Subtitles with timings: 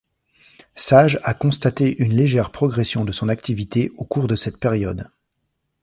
[0.77, 5.07] Sage a constaté une légère progression de son activité au cours de cette période.